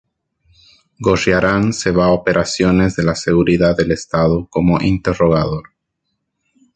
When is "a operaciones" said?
2.05-2.95